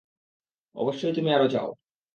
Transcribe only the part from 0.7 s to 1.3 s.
অবশ্যই তুমি